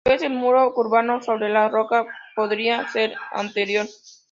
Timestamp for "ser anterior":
2.87-3.85